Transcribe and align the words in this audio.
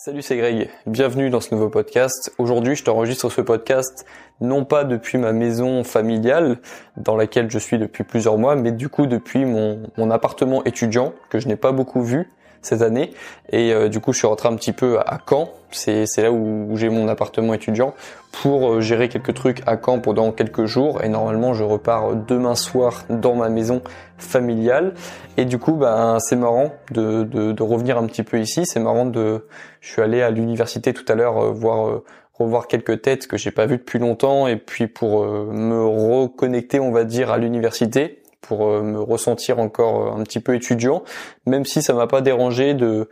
Salut, 0.00 0.22
c'est 0.22 0.36
Greg. 0.36 0.70
Bienvenue 0.86 1.28
dans 1.28 1.40
ce 1.40 1.52
nouveau 1.52 1.70
podcast. 1.70 2.32
Aujourd'hui, 2.38 2.76
je 2.76 2.84
t'enregistre 2.84 3.30
ce 3.30 3.40
podcast 3.40 4.06
non 4.40 4.64
pas 4.64 4.84
depuis 4.84 5.18
ma 5.18 5.32
maison 5.32 5.82
familiale 5.82 6.58
dans 6.96 7.16
laquelle 7.16 7.50
je 7.50 7.58
suis 7.58 7.78
depuis 7.78 8.04
plusieurs 8.04 8.38
mois, 8.38 8.54
mais 8.54 8.70
du 8.70 8.88
coup 8.88 9.06
depuis 9.06 9.44
mon, 9.44 10.10
appartement 10.12 10.62
étudiant 10.62 11.14
que 11.30 11.40
je 11.40 11.48
n'ai 11.48 11.56
pas 11.56 11.72
beaucoup 11.72 12.00
vu 12.00 12.30
cette 12.62 12.82
année. 12.82 13.12
Et 13.50 13.72
euh, 13.72 13.88
du 13.88 14.00
coup, 14.00 14.12
je 14.12 14.18
suis 14.18 14.26
rentré 14.26 14.48
un 14.48 14.56
petit 14.56 14.72
peu 14.72 14.98
à 15.00 15.18
Caen. 15.28 15.50
C'est, 15.70 16.06
là 16.18 16.32
où, 16.32 16.76
j'ai 16.76 16.88
mon 16.88 17.08
appartement 17.08 17.52
étudiant 17.54 17.94
pour 18.32 18.72
euh, 18.72 18.80
gérer 18.80 19.08
quelques 19.08 19.34
trucs 19.34 19.62
à 19.66 19.76
Caen 19.82 20.00
pendant 20.00 20.32
quelques 20.32 20.64
jours. 20.64 21.02
Et 21.02 21.08
normalement, 21.08 21.54
je 21.54 21.64
repars 21.64 22.14
demain 22.14 22.54
soir 22.54 23.04
dans 23.10 23.34
ma 23.34 23.48
maison 23.48 23.82
familiale. 24.16 24.94
Et 25.36 25.44
du 25.44 25.58
coup, 25.58 25.74
ben, 25.74 26.18
c'est 26.20 26.36
marrant 26.36 26.72
de, 26.90 27.62
revenir 27.62 27.98
un 27.98 28.06
petit 28.06 28.22
peu 28.22 28.40
ici. 28.40 28.66
C'est 28.66 28.80
marrant 28.80 29.06
de. 29.06 29.46
Je 29.80 29.92
suis 29.92 30.02
allé 30.02 30.22
à 30.22 30.30
l'université 30.30 30.92
tout 30.92 31.04
à 31.08 31.14
l'heure 31.14 31.38
euh, 31.38 31.50
voir 31.50 32.00
revoir 32.34 32.68
quelques 32.68 33.02
têtes 33.02 33.26
que 33.26 33.36
j'ai 33.36 33.50
pas 33.50 33.66
vues 33.66 33.78
depuis 33.78 33.98
longtemps 33.98 34.46
et 34.46 34.54
puis 34.54 34.86
pour 34.86 35.24
me 35.26 35.84
reconnecter 35.84 36.78
on 36.78 36.92
va 36.92 37.02
dire 37.02 37.32
à 37.32 37.36
l'université 37.36 38.17
pour 38.40 38.68
euh, 38.68 38.82
me 38.82 39.00
ressentir 39.00 39.58
encore 39.58 40.06
euh, 40.06 40.20
un 40.20 40.22
petit 40.22 40.40
peu 40.40 40.54
étudiant, 40.54 41.02
même 41.46 41.64
si 41.64 41.82
ça 41.82 41.94
m'a 41.94 42.06
pas 42.06 42.20
dérangé 42.20 42.74
de 42.74 43.08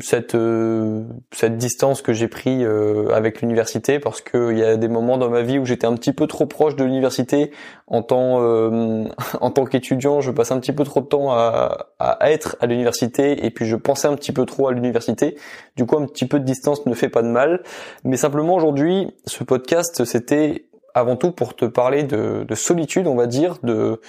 cette 0.00 0.36
euh, 0.36 1.02
cette 1.32 1.56
distance 1.56 2.00
que 2.00 2.12
j'ai 2.12 2.28
pris 2.28 2.64
avec 3.12 3.40
l'université 3.40 3.98
parce 3.98 4.20
qu'il 4.20 4.56
y 4.56 4.62
a 4.62 4.76
des 4.76 4.86
moments 4.86 5.18
dans 5.18 5.28
ma 5.28 5.42
vie 5.42 5.58
où 5.58 5.64
j'étais 5.64 5.88
un 5.88 5.94
petit 5.94 6.12
peu 6.12 6.28
trop 6.28 6.46
proche 6.46 6.76
de 6.76 6.84
l'université 6.84 7.50
en 7.88 8.02
tant 8.02 8.38
en 9.40 9.50
tant 9.50 9.64
qu'étudiant. 9.64 10.20
Je 10.20 10.30
passe 10.30 10.52
un 10.52 10.60
petit 10.60 10.70
peu 10.72 10.84
trop 10.84 11.00
de 11.00 11.06
temps 11.06 11.32
à, 11.32 11.88
à 11.98 12.30
être 12.30 12.56
à 12.60 12.66
l'université 12.66 13.44
et 13.44 13.50
puis 13.50 13.66
je 13.66 13.74
pensais 13.74 14.06
un 14.06 14.14
petit 14.14 14.30
peu 14.30 14.46
trop 14.46 14.68
à 14.68 14.72
l'université. 14.72 15.36
Du 15.74 15.86
coup 15.86 15.96
un 15.96 16.06
petit 16.06 16.28
peu 16.28 16.38
de 16.38 16.44
distance 16.44 16.86
ne 16.86 16.94
fait 16.94 17.08
pas 17.08 17.22
de 17.22 17.28
mal. 17.28 17.64
Mais 18.04 18.16
simplement 18.16 18.54
aujourd'hui 18.54 19.12
ce 19.26 19.42
podcast 19.42 20.04
c'était 20.04 20.69
avant 20.94 21.16
tout 21.16 21.32
pour 21.32 21.54
te 21.54 21.64
parler 21.64 22.02
de, 22.02 22.44
de 22.48 22.54
solitude 22.54 23.06
on 23.06 23.16
va 23.16 23.26
dire 23.26 23.56
de 23.62 24.00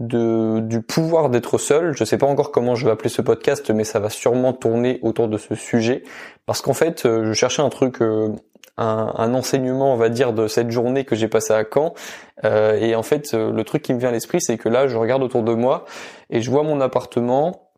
du 0.00 0.80
pouvoir 0.80 1.28
d'être 1.28 1.58
seul. 1.58 1.94
Je 1.94 2.04
sais 2.04 2.18
pas 2.18 2.26
encore 2.26 2.50
comment 2.50 2.74
je 2.74 2.86
vais 2.86 2.90
appeler 2.90 3.10
ce 3.10 3.22
podcast, 3.22 3.70
mais 3.70 3.84
ça 3.84 4.00
va 4.00 4.08
sûrement 4.08 4.52
tourner 4.52 4.98
autour 5.02 5.28
de 5.28 5.36
ce 5.36 5.54
sujet. 5.54 6.02
Parce 6.46 6.62
qu'en 6.62 6.72
fait, 6.72 7.04
euh, 7.04 7.26
je 7.26 7.32
cherchais 7.34 7.60
un 7.60 7.68
truc, 7.68 8.00
euh, 8.00 8.30
un, 8.78 9.12
un, 9.14 9.34
enseignement, 9.34 9.92
on 9.92 9.96
va 9.96 10.08
dire, 10.08 10.32
de 10.32 10.48
cette 10.48 10.70
journée 10.70 11.04
que 11.04 11.14
j'ai 11.14 11.28
passée 11.28 11.52
à 11.52 11.64
Caen. 11.70 11.92
Euh, 12.44 12.78
et 12.80 12.94
en 12.94 13.02
fait, 13.02 13.34
le 13.34 13.62
truc 13.62 13.82
qui 13.82 13.92
me 13.92 13.98
vient 13.98 14.08
à 14.08 14.12
l'esprit, 14.12 14.40
c'est 14.40 14.56
que 14.56 14.70
là, 14.70 14.88
je 14.88 14.96
regarde 14.96 15.22
autour 15.22 15.42
de 15.42 15.52
moi 15.52 15.84
et 16.30 16.40
je 16.40 16.50
vois 16.50 16.62
mon 16.62 16.80
appartement 16.80 17.69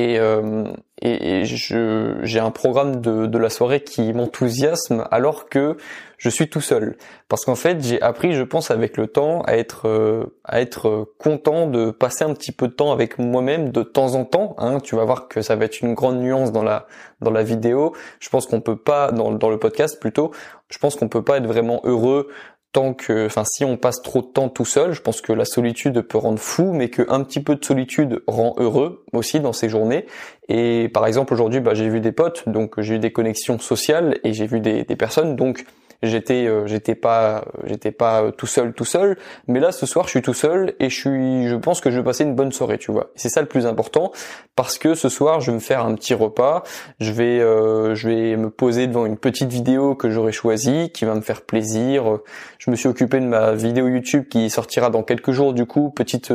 et, 0.00 0.18
euh, 0.18 0.64
j'ai 1.02 2.40
un 2.40 2.50
programme 2.50 3.00
de, 3.00 3.26
de 3.26 3.38
la 3.38 3.48
soirée 3.48 3.80
qui 3.82 4.12
m'enthousiasme 4.12 5.06
alors 5.10 5.48
que 5.48 5.76
je 6.18 6.28
suis 6.28 6.50
tout 6.50 6.60
seul. 6.60 6.96
Parce 7.28 7.46
qu'en 7.46 7.54
fait, 7.54 7.82
j'ai 7.82 8.00
appris, 8.02 8.32
je 8.32 8.42
pense, 8.42 8.70
avec 8.70 8.98
le 8.98 9.06
temps, 9.06 9.40
à 9.42 9.56
être 9.56 9.88
euh, 9.88 10.36
à 10.44 10.60
être 10.60 11.12
content 11.18 11.66
de 11.66 11.90
passer 11.90 12.24
un 12.24 12.34
petit 12.34 12.52
peu 12.52 12.68
de 12.68 12.72
temps 12.72 12.92
avec 12.92 13.18
moi-même 13.18 13.70
de 13.70 13.82
temps 13.82 14.14
en 14.14 14.24
temps. 14.24 14.54
Hein. 14.58 14.78
Tu 14.80 14.96
vas 14.96 15.04
voir 15.04 15.28
que 15.28 15.40
ça 15.40 15.56
va 15.56 15.64
être 15.64 15.80
une 15.80 15.94
grande 15.94 16.20
nuance 16.20 16.52
dans 16.52 16.62
la 16.62 16.86
dans 17.20 17.30
la 17.30 17.42
vidéo. 17.42 17.94
Je 18.20 18.28
pense 18.28 18.46
qu'on 18.46 18.60
peut 18.60 18.76
pas 18.76 19.12
dans 19.12 19.32
dans 19.32 19.48
le 19.48 19.58
podcast 19.58 19.98
plutôt. 20.00 20.32
Je 20.68 20.78
pense 20.78 20.96
qu'on 20.96 21.08
peut 21.08 21.24
pas 21.24 21.38
être 21.38 21.46
vraiment 21.46 21.80
heureux 21.84 22.28
tant 22.72 22.94
que, 22.94 23.26
enfin, 23.26 23.42
si 23.44 23.64
on 23.64 23.76
passe 23.76 24.00
trop 24.02 24.22
de 24.22 24.26
temps 24.26 24.48
tout 24.48 24.64
seul, 24.64 24.92
je 24.92 25.00
pense 25.00 25.20
que 25.20 25.32
la 25.32 25.44
solitude 25.44 26.00
peut 26.02 26.18
rendre 26.18 26.38
fou, 26.38 26.72
mais 26.72 26.88
qu'un 26.88 27.24
petit 27.24 27.42
peu 27.42 27.56
de 27.56 27.64
solitude 27.64 28.22
rend 28.26 28.54
heureux 28.58 29.04
aussi 29.12 29.40
dans 29.40 29.52
ces 29.52 29.68
journées. 29.68 30.06
Et 30.48 30.88
par 30.88 31.06
exemple, 31.06 31.32
aujourd'hui, 31.32 31.60
bah, 31.60 31.74
j'ai 31.74 31.88
vu 31.88 32.00
des 32.00 32.12
potes, 32.12 32.48
donc 32.48 32.80
j'ai 32.80 32.94
eu 32.94 32.98
des 32.98 33.12
connexions 33.12 33.58
sociales 33.58 34.18
et 34.22 34.32
j'ai 34.32 34.46
vu 34.46 34.60
des, 34.60 34.84
des 34.84 34.96
personnes, 34.96 35.36
donc 35.36 35.64
j'étais 36.02 36.46
euh, 36.46 36.66
j'étais 36.66 36.94
pas 36.94 37.44
j'étais 37.64 37.92
pas 37.92 38.22
euh, 38.22 38.30
tout 38.30 38.46
seul 38.46 38.72
tout 38.72 38.84
seul. 38.84 39.16
Mais 39.48 39.60
là 39.60 39.72
ce 39.72 39.86
soir 39.86 40.06
je 40.06 40.10
suis 40.10 40.22
tout 40.22 40.34
seul 40.34 40.74
et 40.80 40.90
je 40.90 40.94
suis 40.94 41.48
je 41.48 41.56
pense 41.56 41.80
que 41.80 41.90
je 41.90 41.98
vais 41.98 42.04
passer 42.04 42.24
une 42.24 42.34
bonne 42.34 42.52
soirée 42.52 42.78
tu 42.78 42.92
vois. 42.92 43.10
C'est 43.16 43.28
ça 43.28 43.40
le 43.40 43.48
plus 43.48 43.66
important 43.66 44.12
parce 44.56 44.78
que 44.78 44.94
ce 44.94 45.08
soir 45.08 45.40
je 45.40 45.50
vais 45.50 45.54
me 45.56 45.60
faire 45.60 45.84
un 45.84 45.94
petit 45.94 46.14
repas. 46.14 46.62
Je 47.00 47.12
vais 47.12 47.40
euh, 47.40 47.94
je 47.94 48.08
vais 48.08 48.36
me 48.36 48.50
poser 48.50 48.86
devant 48.86 49.06
une 49.06 49.16
petite 49.18 49.50
vidéo 49.50 49.94
que 49.94 50.10
j'aurais 50.10 50.32
choisie 50.32 50.90
qui 50.90 51.04
va 51.04 51.14
me 51.14 51.22
faire 51.22 51.42
plaisir. 51.42 52.18
Je 52.58 52.70
me 52.70 52.76
suis 52.76 52.88
occupé 52.88 53.20
de 53.20 53.26
ma 53.26 53.52
vidéo 53.52 53.88
YouTube 53.88 54.24
qui 54.28 54.50
sortira 54.50 54.90
dans 54.90 55.02
quelques 55.02 55.32
jours 55.32 55.52
du 55.52 55.66
coup. 55.66 55.90
Petite 55.90 56.32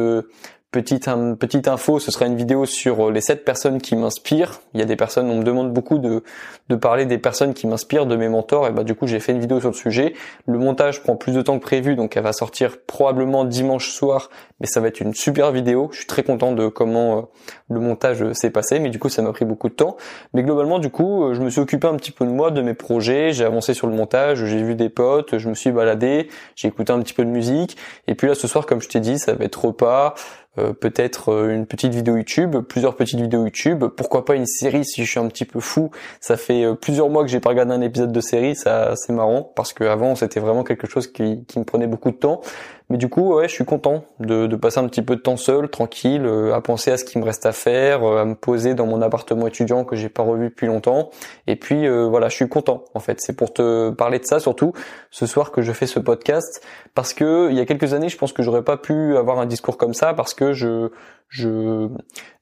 Petite, 0.75 1.09
petite 1.39 1.69
info, 1.69 1.99
ce 1.99 2.11
sera 2.11 2.25
une 2.25 2.35
vidéo 2.35 2.65
sur 2.65 3.07
euh, 3.07 3.09
les 3.09 3.21
sept 3.21 3.45
personnes 3.45 3.79
qui 3.79 3.95
m'inspirent. 3.95 4.59
Il 4.73 4.81
y 4.81 4.83
a 4.83 4.85
des 4.85 4.97
personnes, 4.97 5.29
on 5.29 5.37
me 5.37 5.43
demande 5.43 5.71
beaucoup 5.71 5.99
de, 5.99 6.21
de 6.67 6.75
parler 6.75 7.05
des 7.05 7.17
personnes 7.17 7.53
qui 7.53 7.65
m'inspirent, 7.65 8.05
de 8.05 8.17
mes 8.17 8.27
mentors, 8.27 8.67
et 8.67 8.71
bah 8.71 8.83
du 8.83 8.93
coup 8.93 9.07
j'ai 9.07 9.21
fait 9.21 9.31
une 9.31 9.39
vidéo 9.39 9.61
sur 9.61 9.69
le 9.69 9.73
sujet. 9.73 10.15
Le 10.47 10.59
montage 10.59 11.01
prend 11.01 11.15
plus 11.15 11.31
de 11.31 11.41
temps 11.41 11.57
que 11.59 11.63
prévu, 11.63 11.95
donc 11.95 12.17
elle 12.17 12.23
va 12.23 12.33
sortir 12.33 12.75
probablement 12.87 13.45
dimanche 13.45 13.89
soir, 13.89 14.29
mais 14.59 14.67
ça 14.67 14.81
va 14.81 14.89
être 14.89 14.99
une 14.99 15.13
super 15.13 15.53
vidéo. 15.53 15.87
Je 15.93 15.99
suis 15.99 16.07
très 16.07 16.23
content 16.23 16.51
de 16.51 16.67
comment 16.67 17.19
euh, 17.19 17.21
le 17.69 17.79
montage 17.79 18.21
euh, 18.21 18.33
s'est 18.33 18.49
passé, 18.49 18.79
mais 18.79 18.89
du 18.89 18.99
coup 18.99 19.07
ça 19.07 19.21
m'a 19.21 19.31
pris 19.31 19.45
beaucoup 19.45 19.69
de 19.69 19.75
temps. 19.75 19.95
Mais 20.33 20.43
globalement 20.43 20.79
du 20.79 20.89
coup, 20.89 21.33
je 21.33 21.39
me 21.39 21.49
suis 21.49 21.61
occupé 21.61 21.87
un 21.87 21.95
petit 21.95 22.11
peu 22.11 22.25
de 22.25 22.31
moi, 22.31 22.51
de 22.51 22.61
mes 22.61 22.73
projets, 22.73 23.31
j'ai 23.31 23.45
avancé 23.45 23.73
sur 23.73 23.87
le 23.87 23.95
montage, 23.95 24.43
j'ai 24.43 24.61
vu 24.61 24.75
des 24.75 24.89
potes, 24.89 25.37
je 25.37 25.47
me 25.47 25.53
suis 25.53 25.71
baladé, 25.71 26.27
j'ai 26.57 26.67
écouté 26.67 26.91
un 26.91 26.99
petit 26.99 27.13
peu 27.13 27.23
de 27.23 27.29
musique, 27.29 27.77
et 28.09 28.15
puis 28.15 28.27
là 28.27 28.35
ce 28.35 28.49
soir, 28.49 28.65
comme 28.65 28.81
je 28.81 28.89
t'ai 28.89 28.99
dit, 28.99 29.19
ça 29.19 29.35
va 29.35 29.45
être 29.45 29.63
repas. 29.63 30.15
Euh, 30.57 30.73
peut-être 30.73 31.31
euh, 31.31 31.53
une 31.53 31.65
petite 31.65 31.93
vidéo 31.93 32.15
YouTube, 32.15 32.55
plusieurs 32.61 32.95
petites 32.95 33.19
vidéos 33.19 33.43
YouTube, 33.43 33.85
pourquoi 33.95 34.23
pas 34.23 34.35
une 34.35 34.45
série 34.45 34.85
si 34.85 35.03
je 35.03 35.09
suis 35.09 35.19
un 35.19 35.27
petit 35.27 35.45
peu 35.45 35.59
fou. 35.59 35.91
Ça 36.21 36.37
fait 36.37 36.63
euh, 36.63 36.75
plusieurs 36.75 37.09
mois 37.09 37.23
que 37.23 37.29
j'ai 37.29 37.39
pas 37.39 37.49
regardé 37.49 37.73
un 37.73 37.81
épisode 37.81 38.11
de 38.11 38.21
série, 38.21 38.55
ça 38.55 38.93
c'est 38.95 39.13
marrant 39.13 39.51
parce 39.55 39.73
qu'avant 39.73 40.15
c'était 40.15 40.39
vraiment 40.39 40.63
quelque 40.63 40.87
chose 40.87 41.07
qui, 41.07 41.43
qui 41.45 41.59
me 41.59 41.65
prenait 41.65 41.87
beaucoup 41.87 42.11
de 42.11 42.17
temps. 42.17 42.41
Mais 42.89 42.97
du 42.97 43.09
coup, 43.09 43.33
ouais, 43.33 43.47
je 43.47 43.53
suis 43.53 43.65
content 43.65 44.05
de, 44.19 44.45
de, 44.45 44.55
passer 44.55 44.79
un 44.79 44.87
petit 44.87 45.01
peu 45.01 45.15
de 45.15 45.21
temps 45.21 45.37
seul, 45.37 45.69
tranquille, 45.69 46.25
euh, 46.25 46.53
à 46.53 46.61
penser 46.61 46.91
à 46.91 46.97
ce 46.97 47.03
qui 47.03 47.17
me 47.17 47.23
reste 47.23 47.45
à 47.47 47.51
faire, 47.51 48.03
euh, 48.03 48.21
à 48.21 48.25
me 48.25 48.35
poser 48.35 48.75
dans 48.75 48.85
mon 48.85 49.01
appartement 49.01 49.47
étudiant 49.47 49.83
que 49.85 49.95
j'ai 49.95 50.09
pas 50.09 50.21
revu 50.21 50.49
depuis 50.49 50.67
longtemps. 50.67 51.09
Et 51.47 51.55
puis 51.55 51.87
euh, 51.87 52.05
voilà, 52.07 52.29
je 52.29 52.35
suis 52.35 52.47
content 52.47 52.85
en 52.93 52.99
fait. 52.99 53.19
C'est 53.21 53.35
pour 53.35 53.53
te 53.53 53.89
parler 53.89 54.19
de 54.19 54.25
ça 54.25 54.39
surtout 54.39 54.73
ce 55.09 55.25
soir 55.25 55.51
que 55.51 55.63
je 55.63 55.71
fais 55.71 55.87
ce 55.87 55.99
podcast 55.99 56.63
parce 56.93 57.15
que 57.15 57.49
il 57.49 57.57
y 57.57 57.59
a 57.59 57.65
quelques 57.65 57.93
années, 57.93 58.09
je 58.09 58.17
pense 58.17 58.33
que 58.33 58.43
j'aurais 58.43 58.63
pas 58.63 58.77
pu 58.77 59.17
avoir 59.17 59.39
un 59.39 59.47
discours 59.47 59.77
comme 59.77 59.95
ça 59.95 60.13
parce 60.13 60.35
que 60.35 60.53
je 60.53 60.91
je 61.27 61.89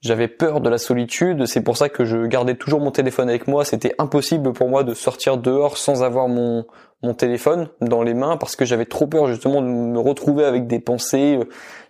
j'avais 0.01 0.27
peur 0.27 0.59
de 0.59 0.69
la 0.69 0.77
solitude, 0.77 1.45
c'est 1.45 1.63
pour 1.63 1.77
ça 1.77 1.87
que 1.87 2.03
je 2.03 2.25
gardais 2.25 2.55
toujours 2.55 2.81
mon 2.81 2.91
téléphone 2.91 3.29
avec 3.29 3.47
moi, 3.47 3.63
c'était 3.63 3.95
impossible 3.97 4.51
pour 4.51 4.67
moi 4.67 4.83
de 4.83 4.93
sortir 4.93 5.37
dehors 5.37 5.77
sans 5.77 6.03
avoir 6.03 6.27
mon 6.27 6.65
mon 7.03 7.13
téléphone 7.13 7.69
dans 7.81 8.01
les 8.01 8.13
mains 8.13 8.37
parce 8.37 8.55
que 8.55 8.65
j'avais 8.65 8.85
trop 8.85 9.07
peur 9.07 9.27
justement 9.27 9.61
de 9.61 9.67
me 9.67 9.99
retrouver 9.99 10.45
avec 10.45 10.67
des 10.67 10.79
pensées. 10.79 11.39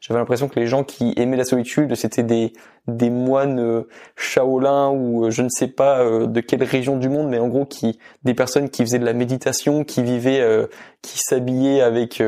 J'avais 0.02 0.20
l'impression 0.20 0.50
que 0.50 0.60
les 0.60 0.68
gens 0.68 0.84
qui 0.84 1.14
aimaient 1.16 1.38
la 1.38 1.46
solitude, 1.46 1.96
c'était 1.96 2.24
des 2.24 2.54
des 2.88 3.10
moines 3.10 3.60
euh, 3.60 3.88
Shaolin 4.16 4.90
ou 4.90 5.26
euh, 5.26 5.32
je 5.32 5.42
ne 5.42 5.50
sais 5.50 5.68
pas 5.68 6.00
euh, 6.00 6.28
de 6.28 6.42
quelle 6.42 6.64
région 6.64 6.98
du 6.98 7.10
monde, 7.10 7.30
mais 7.30 7.40
en 7.40 7.48
gros 7.48 7.66
qui 7.66 8.00
des 8.24 8.34
personnes 8.34 8.70
qui 8.70 8.84
faisaient 8.84 9.00
de 9.00 9.06
la 9.06 9.14
méditation, 9.14 9.84
qui 9.84 10.04
vivaient, 10.04 10.68
qui 11.02 11.20
s'habillaient 11.20 11.82
avec 11.82 12.22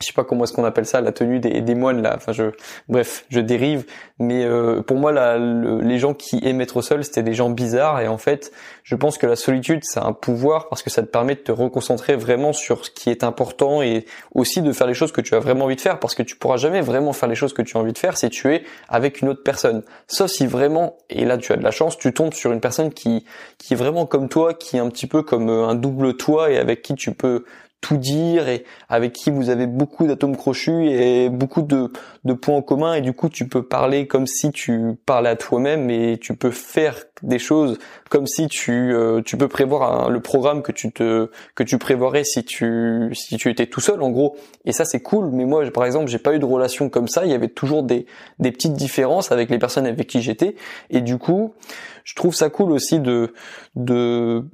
je 0.00 0.06
sais 0.08 0.12
pas 0.12 0.24
comment 0.24 0.44
est-ce 0.44 0.52
qu'on 0.52 0.64
appelle 0.64 0.86
ça, 0.86 1.00
la 1.00 1.12
tenue 1.12 1.38
des, 1.38 1.74
moines 1.74 2.02
là. 2.02 2.14
Enfin, 2.16 2.32
je, 2.32 2.50
bref, 2.88 3.24
je 3.30 3.38
dérive. 3.38 3.86
Mais 4.18 4.44
euh, 4.44 4.82
pour 4.82 4.96
moi, 4.96 5.12
les 5.38 5.98
gens 5.98 6.14
qui 6.14 6.40
aimaient 6.42 6.64
être 6.64 6.82
seuls, 6.82 7.04
c'était 7.04 7.22
des 7.22 7.32
gens 7.32 7.48
bizarres. 7.48 8.00
Et 8.00 8.08
en 8.08 8.18
fait, 8.18 8.50
je 8.82 8.96
pense 8.96 9.18
que 9.18 9.26
la 9.26 9.36
solitude, 9.36 9.80
c'est 9.84 10.00
un 10.00 10.12
pouvoir 10.12 10.68
parce 10.68 10.82
que 10.82 10.90
ça 10.90 11.02
te 11.02 11.06
permet 11.06 11.36
de 11.36 11.40
te 11.40 11.52
reconcentrer 11.52 12.16
vraiment 12.16 12.52
sur 12.52 12.84
ce 12.84 12.90
qui 12.90 13.08
est 13.08 13.22
important 13.22 13.82
et 13.82 14.04
aussi 14.34 14.62
de 14.62 14.72
faire 14.72 14.88
les 14.88 14.94
choses 14.94 15.12
que 15.12 15.20
tu 15.20 15.36
as 15.36 15.38
vraiment 15.38 15.66
envie 15.66 15.76
de 15.76 15.80
faire. 15.80 16.00
Parce 16.00 16.16
que 16.16 16.24
tu 16.24 16.34
pourras 16.34 16.56
jamais 16.56 16.80
vraiment 16.80 17.12
faire 17.12 17.28
les 17.28 17.36
choses 17.36 17.52
que 17.52 17.62
tu 17.62 17.76
as 17.76 17.80
envie 17.80 17.92
de 17.92 17.98
faire 17.98 18.16
si 18.16 18.28
tu 18.30 18.52
es 18.52 18.64
avec 18.88 19.22
une 19.22 19.28
autre 19.28 19.44
personne. 19.44 19.84
Sauf 20.08 20.28
si 20.28 20.46
vraiment, 20.46 20.96
et 21.08 21.24
là 21.24 21.38
tu 21.38 21.52
as 21.52 21.56
de 21.56 21.62
la 21.62 21.70
chance, 21.70 21.96
tu 21.96 22.12
tombes 22.12 22.34
sur 22.34 22.52
une 22.52 22.60
personne 22.60 22.92
qui 22.92 23.24
qui 23.58 23.74
est 23.74 23.76
vraiment 23.76 24.06
comme 24.06 24.28
toi, 24.28 24.54
qui 24.54 24.76
est 24.76 24.80
un 24.80 24.88
petit 24.88 25.06
peu 25.06 25.22
comme 25.22 25.48
euh, 25.48 25.68
un 25.68 25.76
double 25.76 26.16
toi 26.16 26.50
et 26.50 26.58
avec 26.58 26.82
qui 26.82 26.94
tu 26.94 27.12
peux 27.12 27.44
tout 27.84 27.98
dire 27.98 28.48
et 28.48 28.64
avec 28.88 29.12
qui 29.12 29.30
vous 29.30 29.50
avez 29.50 29.66
beaucoup 29.66 30.06
d'atomes 30.06 30.38
crochus 30.38 30.88
et 30.88 31.28
beaucoup 31.28 31.60
de, 31.60 31.92
de 32.24 32.32
points 32.32 32.56
en 32.56 32.62
commun. 32.62 32.94
Et 32.94 33.02
du 33.02 33.12
coup 33.12 33.28
tu 33.28 33.46
peux 33.46 33.62
parler 33.62 34.06
comme 34.06 34.26
si 34.26 34.50
tu 34.52 34.96
parlais 35.04 35.28
à 35.28 35.36
toi-même 35.36 35.90
et 35.90 36.16
tu 36.18 36.34
peux 36.34 36.50
faire 36.50 36.96
des 37.22 37.38
choses 37.38 37.78
comme 38.08 38.26
si 38.26 38.48
tu 38.48 38.94
euh, 38.94 39.20
tu 39.20 39.36
peux 39.36 39.48
prévoir 39.48 40.08
le 40.08 40.20
programme 40.20 40.62
que 40.62 40.72
tu 40.72 40.92
te 40.92 41.28
que 41.54 41.62
tu 41.62 41.76
prévoirais 41.76 42.24
si 42.24 42.42
tu 42.42 43.10
si 43.12 43.36
tu 43.36 43.50
étais 43.50 43.66
tout 43.66 43.80
seul 43.80 44.00
en 44.00 44.08
gros. 44.08 44.34
Et 44.64 44.72
ça 44.72 44.86
c'est 44.86 45.02
cool. 45.02 45.28
Mais 45.30 45.44
moi 45.44 45.70
par 45.70 45.84
exemple 45.84 46.06
j'ai 46.06 46.18
pas 46.18 46.34
eu 46.34 46.38
de 46.38 46.46
relation 46.46 46.88
comme 46.88 47.06
ça. 47.08 47.26
Il 47.26 47.32
y 47.32 47.34
avait 47.34 47.48
toujours 47.48 47.82
des 47.82 48.06
des 48.38 48.50
petites 48.50 48.72
différences 48.72 49.30
avec 49.30 49.50
les 49.50 49.58
personnes 49.58 49.86
avec 49.86 50.06
qui 50.06 50.22
j'étais. 50.22 50.56
Et 50.88 51.02
du 51.02 51.18
coup 51.18 51.52
je 52.04 52.14
trouve 52.14 52.34
ça 52.34 52.48
cool 52.48 52.72
aussi 52.72 52.98
de 52.98 53.34
de 53.76 54.46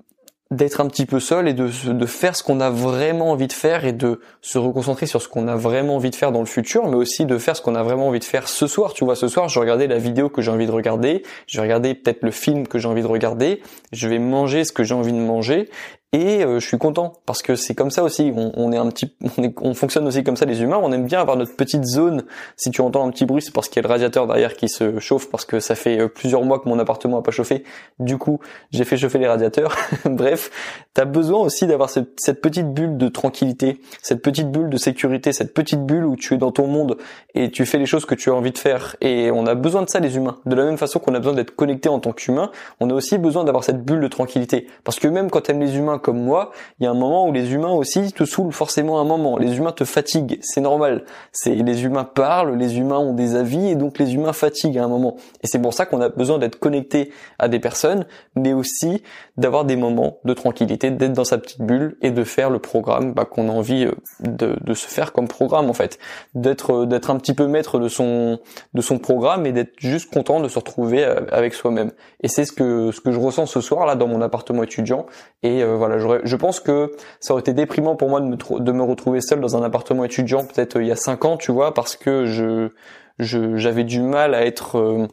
d'être 0.51 0.81
un 0.81 0.89
petit 0.89 1.07
peu 1.07 1.21
seul 1.21 1.47
et 1.47 1.55
de, 1.55 1.69
de 1.93 2.07
faire 2.07 2.35
ce 2.35 2.43
qu'on 2.43 2.59
a 2.59 2.71
vraiment 2.71 3.31
envie 3.31 3.47
de 3.47 3.53
faire 3.53 3.85
et 3.85 3.93
de 3.93 4.21
se 4.41 4.59
reconcentrer 4.59 5.07
sur 5.07 5.23
ce 5.23 5.29
qu'on 5.29 5.47
a 5.47 5.55
vraiment 5.55 5.97
envie 5.97 6.11
de 6.11 6.17
faire 6.17 6.33
dans 6.33 6.41
le 6.41 6.47
futur, 6.47 6.89
mais 6.89 6.97
aussi 6.97 7.25
de 7.25 7.39
faire 7.39 7.57
ce 7.57 7.63
qu'on 7.63 7.77
a 7.77 7.83
vraiment 7.85 8.09
envie 8.09 8.19
de 8.19 8.25
faire 8.25 8.49
ce 8.49 8.67
soir. 8.67 8.93
Tu 8.93 9.05
vois, 9.05 9.15
ce 9.15 9.29
soir, 9.29 9.49
je 9.49 9.55
vais 9.55 9.61
regarder 9.61 9.87
la 9.87 9.99
vidéo 9.99 10.29
que 10.29 10.43
j'ai 10.43 10.51
envie 10.51 10.67
de 10.67 10.73
regarder, 10.73 11.23
je 11.47 11.59
vais 11.59 11.63
regarder 11.63 11.95
peut-être 11.95 12.23
le 12.23 12.33
film 12.33 12.67
que 12.67 12.79
j'ai 12.79 12.89
envie 12.89 13.03
de 13.03 13.07
regarder, 13.07 13.63
je 13.93 14.09
vais 14.09 14.19
manger 14.19 14.65
ce 14.65 14.73
que 14.73 14.83
j'ai 14.83 14.95
envie 14.95 15.13
de 15.13 15.19
manger 15.19 15.69
et 16.13 16.45
euh, 16.45 16.59
je 16.59 16.67
suis 16.67 16.79
content 16.79 17.13
parce 17.25 17.41
que 17.41 17.55
c'est 17.55 17.77
comme 17.77 17.93
ça 17.93 18.03
aussi. 18.03 18.33
On, 18.35 18.73
est 18.73 18.77
un 18.77 18.89
petit, 18.89 19.15
on, 19.39 19.53
on, 19.63 19.75
fonctionne 19.75 20.07
aussi 20.09 20.25
comme 20.25 20.37
ça 20.37 20.45
les 20.45 20.61
humains. 20.61 20.81
On 20.83 20.91
aime 20.91 21.07
bien 21.07 21.21
avoir 21.21 21.37
notre 21.37 21.55
petite 21.55 21.85
zone. 21.85 22.25
Si 22.57 22.73
tu 22.73 22.81
entends 22.81 23.07
un 23.07 23.11
petit 23.11 23.27
bruit, 23.27 23.43
c'est 23.43 23.55
parce 23.55 23.69
qu'il 23.69 23.77
y 23.77 23.85
a 23.85 23.87
le 23.87 23.93
radiateur 23.93 24.27
derrière 24.27 24.57
qui 24.57 24.69
se 24.69 24.99
chauffe 24.99 25.31
parce 25.31 25.45
que 25.45 25.61
ça 25.61 25.77
fait 25.77 26.01
euh, 26.01 26.09
plusieurs 26.09 26.43
mois 26.43 26.59
que 26.59 26.69
mon 26.69 26.81
appartement 26.81 27.19
a 27.19 27.23
pas 27.23 27.31
chauffé. 27.31 27.63
Du 28.01 28.19
coup, 28.19 28.41
j'ai 28.73 28.83
fait 28.83 28.97
chauffer 28.97 29.19
les 29.19 29.29
radiateurs. 29.29 29.77
Bref, 30.05 30.51
t'as 30.95 31.05
besoin 31.05 31.39
aussi 31.39 31.69
d'avoir 31.69 31.91
cette, 31.91 32.19
cette, 32.19 32.41
petite 32.41 32.73
bulle 32.73 32.97
de 32.97 33.09
tranquillité, 33.09 33.81
cette 34.03 34.23
petite 34.23 34.51
bulle 34.51 34.69
de 34.69 34.79
sécurité, 34.79 35.33
cette 35.33 35.55
petite 35.55 35.87
bulle 35.87 36.07
où 36.07 36.17
tu 36.17 36.35
es 36.35 36.39
dans 36.39 36.51
ton 36.51 36.67
monde 36.67 36.97
et 37.37 37.53
tu 37.53 37.65
fais 37.67 37.79
les 37.79 37.87
choses 37.87 38.05
que 38.05 38.17
tu 38.17 38.31
as 38.31 38.35
envie 38.35 38.51
de 38.51 38.59
faire. 38.59 38.97
Et 39.01 39.31
on 39.31 39.47
a 39.47 39.55
besoin 39.55 39.83
de 39.83 39.89
ça 39.89 40.01
les 40.01 40.17
humains. 40.17 40.39
De 40.45 40.57
la 40.57 40.65
même 40.65 40.79
façon 40.79 40.99
qu'on 40.99 41.15
a 41.15 41.19
besoin 41.19 41.35
d'être 41.35 41.55
connecté 41.55 41.89
en 41.89 42.01
tant 42.01 42.13
qu'humain, 42.13 42.51
on 42.81 42.91
a 42.91 42.95
aussi 42.95 43.17
besoin 43.17 43.45
d'avoir 43.45 43.63
cette 43.63 43.85
bulle 43.85 44.01
de 44.01 44.09
tranquillité. 44.09 44.67
Parce 44.83 44.99
que 44.99 45.07
même 45.07 45.31
quand 45.31 45.43
t'aimes 45.43 45.61
les 45.61 45.77
humains 45.77 46.00
comme 46.03 46.21
moi, 46.21 46.51
il 46.79 46.85
y 46.85 46.87
a 46.87 46.91
un 46.91 46.95
moment 46.95 47.29
où 47.29 47.33
les 47.33 47.53
humains 47.53 47.73
aussi 47.73 48.13
te 48.13 48.25
saoulent 48.25 48.53
forcément 48.53 49.01
un 49.01 49.05
moment. 49.05 49.37
Les 49.39 49.57
humains 49.57 49.73
te 49.73 49.85
fatiguent, 49.85 50.39
c'est 50.43 50.61
normal. 50.61 51.05
C'est 51.33 51.55
les 51.55 51.85
humains 51.85 52.05
parlent, 52.05 52.57
les 52.57 52.79
humains 52.79 52.99
ont 52.99 53.13
des 53.13 53.37
avis 53.37 53.69
et 53.69 53.77
donc 53.77 53.99
les 53.99 54.15
humains 54.15 54.33
fatiguent 54.33 54.79
à 54.79 54.85
un 54.85 54.89
moment. 54.89 55.17
Et 55.43 55.47
c'est 55.47 55.61
pour 55.61 55.75
ça 55.75 55.87
qu'on 55.87 56.01
a 56.01 56.09
besoin 56.09 56.39
d'être 56.39 56.59
connecté 56.59 57.13
à 57.39 57.49
des 57.49 57.61
personnes, 57.61 58.07
mais 58.35 58.53
aussi 58.53 59.03
d'avoir 59.37 59.65
des 59.65 59.77
moments 59.77 60.19
de 60.25 60.35
tranquillité, 60.35 60.91
d'être 60.91 61.13
dans 61.13 61.25
sa 61.25 61.39
petite 61.39 61.63
bulle 61.63 61.97
et 62.03 62.11
de 62.11 62.25
faire 62.25 62.51
le 62.51 62.59
programme 62.59 63.13
bah, 63.15 63.25
qu'on 63.25 63.49
a 63.49 63.53
envie 63.53 63.85
euh, 63.85 63.93
de, 64.21 64.57
de, 64.61 64.75
se 64.75 64.87
faire 64.87 65.13
comme 65.13 65.29
programme 65.29 65.71
en 65.71 65.75
fait, 65.75 65.99
d'être 66.35 66.83
euh, 66.83 66.87
d'être 66.87 67.11
un 67.11 67.17
petit 67.17 67.35
peu 67.35 67.47
maître 67.47 67.79
de 67.79 67.89
son 67.89 68.39
de 68.75 68.81
son 68.81 68.99
programme 68.99 69.47
et 69.47 69.53
d'être 69.53 69.73
juste 69.79 70.13
content 70.13 70.41
de 70.41 70.49
se 70.49 70.59
retrouver 70.59 71.05
euh, 71.05 71.21
avec 71.31 71.55
soi-même. 71.55 71.93
Et 72.23 72.29
c'est 72.29 72.45
ce 72.45 72.53
que 72.53 72.91
ce 72.93 73.01
que 73.01 73.13
je 73.13 73.19
ressens 73.19 73.47
ce 73.47 73.61
soir 73.61 73.87
là 73.87 73.95
dans 73.95 74.07
mon 74.07 74.21
appartement 74.21 74.63
étudiant. 74.63 75.07
Et 75.43 75.63
euh, 75.63 75.77
voilà, 75.77 75.90
je 75.99 76.37
pense 76.37 76.61
que 76.61 76.93
ça 77.21 77.33
aurait 77.33 77.41
été 77.41 77.53
déprimant 77.53 77.97
pour 77.97 78.09
moi 78.09 78.21
de 78.21 78.73
me, 78.73 78.83
retrouver 78.83 79.21
seul 79.21 79.41
dans 79.41 79.57
un 79.57 79.63
appartement 79.63 80.05
étudiant 80.05 80.45
peut-être 80.45 80.81
il 80.81 80.87
y 80.87 80.93
a 80.93 80.97
cinq 80.97 81.25
ans, 81.25 81.37
tu 81.37 81.53
vois, 81.53 81.75
parce 81.75 81.97
que 81.97 82.71
j'avais 83.19 83.85
du 83.85 84.01
mal 84.01 84.35
à 84.35 84.45
être 84.45 85.09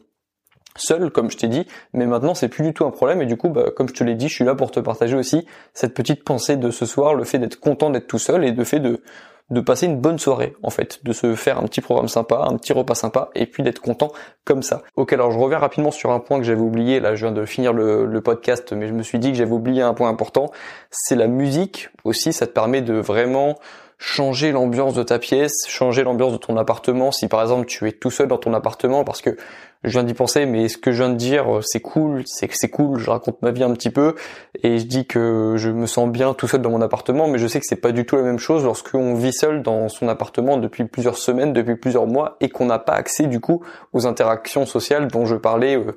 seul, 0.76 1.10
comme 1.10 1.30
je 1.30 1.36
t'ai 1.36 1.48
dit, 1.48 1.66
mais 1.92 2.06
maintenant 2.06 2.34
c'est 2.34 2.48
plus 2.48 2.64
du 2.64 2.72
tout 2.72 2.84
un 2.84 2.90
problème. 2.90 3.22
Et 3.22 3.26
du 3.26 3.36
coup, 3.36 3.48
bah, 3.48 3.70
comme 3.74 3.88
je 3.88 3.94
te 3.94 4.04
l'ai 4.04 4.14
dit, 4.14 4.28
je 4.28 4.34
suis 4.34 4.44
là 4.44 4.54
pour 4.54 4.70
te 4.70 4.80
partager 4.80 5.16
aussi 5.16 5.46
cette 5.74 5.94
petite 5.94 6.24
pensée 6.24 6.56
de 6.56 6.70
ce 6.70 6.86
soir, 6.86 7.14
le 7.14 7.24
fait 7.24 7.38
d'être 7.38 7.60
content 7.60 7.90
d'être 7.90 8.06
tout 8.06 8.18
seul 8.18 8.44
et 8.44 8.52
le 8.52 8.64
fait 8.64 8.80
de 8.80 9.02
de 9.50 9.60
passer 9.60 9.86
une 9.86 9.98
bonne 9.98 10.18
soirée 10.18 10.54
en 10.62 10.70
fait, 10.70 11.00
de 11.04 11.12
se 11.12 11.34
faire 11.34 11.58
un 11.58 11.62
petit 11.62 11.80
programme 11.80 12.08
sympa, 12.08 12.46
un 12.48 12.56
petit 12.56 12.72
repas 12.72 12.94
sympa 12.94 13.30
et 13.34 13.46
puis 13.46 13.62
d'être 13.62 13.80
content 13.80 14.12
comme 14.44 14.62
ça. 14.62 14.82
Ok, 14.96 15.12
alors 15.12 15.30
je 15.30 15.38
reviens 15.38 15.58
rapidement 15.58 15.90
sur 15.90 16.10
un 16.10 16.20
point 16.20 16.38
que 16.38 16.44
j'avais 16.44 16.60
oublié, 16.60 17.00
là 17.00 17.14
je 17.14 17.24
viens 17.26 17.34
de 17.34 17.44
finir 17.44 17.72
le, 17.72 18.06
le 18.06 18.20
podcast 18.20 18.72
mais 18.72 18.88
je 18.88 18.92
me 18.92 19.02
suis 19.02 19.18
dit 19.18 19.30
que 19.32 19.36
j'avais 19.36 19.52
oublié 19.52 19.82
un 19.82 19.94
point 19.94 20.08
important, 20.08 20.50
c'est 20.90 21.16
la 21.16 21.26
musique 21.26 21.90
aussi, 22.04 22.32
ça 22.32 22.46
te 22.46 22.52
permet 22.52 22.82
de 22.82 22.94
vraiment 22.94 23.58
changer 23.98 24.52
l'ambiance 24.52 24.94
de 24.94 25.02
ta 25.02 25.18
pièce, 25.18 25.66
changer 25.66 26.04
l'ambiance 26.04 26.32
de 26.32 26.38
ton 26.38 26.56
appartement. 26.56 27.10
Si 27.10 27.26
par 27.26 27.42
exemple 27.42 27.66
tu 27.66 27.86
es 27.88 27.92
tout 27.92 28.10
seul 28.10 28.28
dans 28.28 28.38
ton 28.38 28.54
appartement, 28.54 29.04
parce 29.04 29.20
que 29.20 29.36
je 29.84 29.90
viens 29.90 30.02
d'y 30.02 30.14
penser, 30.14 30.44
mais 30.44 30.68
ce 30.68 30.76
que 30.76 30.90
je 30.90 31.02
viens 31.02 31.12
de 31.12 31.16
dire, 31.16 31.58
euh, 31.58 31.60
c'est 31.62 31.80
cool, 31.80 32.22
c'est 32.26 32.48
que 32.48 32.54
c'est 32.56 32.68
cool. 32.68 32.98
Je 32.98 33.10
raconte 33.10 33.42
ma 33.42 33.52
vie 33.52 33.62
un 33.62 33.72
petit 33.72 33.90
peu 33.90 34.16
et 34.62 34.78
je 34.78 34.84
dis 34.84 35.06
que 35.06 35.54
je 35.56 35.70
me 35.70 35.86
sens 35.86 36.10
bien 36.10 36.34
tout 36.34 36.48
seul 36.48 36.62
dans 36.62 36.70
mon 36.70 36.80
appartement, 36.80 37.28
mais 37.28 37.38
je 37.38 37.46
sais 37.46 37.60
que 37.60 37.66
c'est 37.68 37.76
pas 37.76 37.92
du 37.92 38.04
tout 38.04 38.16
la 38.16 38.22
même 38.22 38.40
chose 38.40 38.64
lorsqu'on 38.64 39.14
vit 39.14 39.32
seul 39.32 39.62
dans 39.62 39.88
son 39.88 40.08
appartement 40.08 40.56
depuis 40.56 40.84
plusieurs 40.84 41.16
semaines, 41.16 41.52
depuis 41.52 41.76
plusieurs 41.76 42.08
mois 42.08 42.36
et 42.40 42.48
qu'on 42.48 42.66
n'a 42.66 42.80
pas 42.80 42.94
accès 42.94 43.26
du 43.26 43.40
coup 43.40 43.62
aux 43.92 44.06
interactions 44.06 44.66
sociales 44.66 45.06
dont 45.08 45.26
je 45.26 45.36
parlais 45.36 45.76
euh, 45.76 45.96